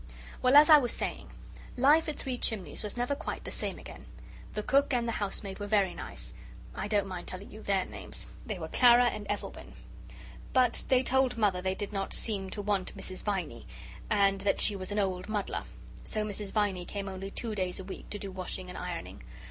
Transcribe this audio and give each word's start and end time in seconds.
Well, 0.41 0.55
as 0.55 0.67
I 0.71 0.79
was 0.79 0.91
saying, 0.91 1.29
life 1.77 2.09
at 2.09 2.17
Three 2.17 2.39
Chimneys 2.39 2.81
was 2.81 2.97
never 2.97 3.13
quite 3.13 3.43
the 3.43 3.51
same 3.51 3.77
again. 3.77 4.07
The 4.55 4.63
cook 4.63 4.95
and 4.95 5.07
the 5.07 5.11
housemaid 5.11 5.59
were 5.59 5.67
very 5.67 5.93
nice 5.93 6.33
(I 6.73 6.87
don't 6.87 7.05
mind 7.05 7.27
telling 7.27 7.51
you 7.51 7.61
their 7.61 7.85
names 7.85 8.25
they 8.43 8.57
were 8.57 8.67
Clara 8.67 9.09
and 9.11 9.27
Ethelwyn), 9.29 9.73
but 10.53 10.85
they 10.89 11.03
told 11.03 11.37
Mother 11.37 11.61
they 11.61 11.75
did 11.75 11.93
not 11.93 12.15
seem 12.15 12.49
to 12.49 12.63
want 12.63 12.97
Mrs. 12.97 13.21
Viney, 13.23 13.67
and 14.09 14.41
that 14.41 14.59
she 14.59 14.75
was 14.75 14.91
an 14.91 14.97
old 14.97 15.29
muddler. 15.29 15.65
So 16.03 16.25
Mrs. 16.25 16.51
Viney 16.51 16.83
came 16.83 17.07
only 17.07 17.29
two 17.29 17.53
days 17.53 17.79
a 17.79 17.83
week 17.83 18.09
to 18.09 18.17
do 18.17 18.31
washing 18.31 18.69
and 18.69 18.79
ironing. 18.79 19.21